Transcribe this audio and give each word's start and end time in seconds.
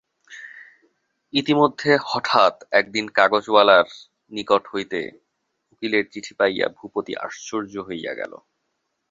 ইতিমধ্যে 1.33 1.91
হঠাৎ 2.05 2.55
একদিন 2.71 3.05
কাগজওয়ালার 3.09 3.87
নিকট 4.31 4.63
হইতে 4.73 4.99
উকিলের 5.73 6.05
চিঠি 6.11 6.33
পাইয়া 6.39 6.67
ভূপতি 6.77 7.13
আশ্চর্য 7.17 7.73
হইয়া 7.87 8.13
গেল। 8.13 8.33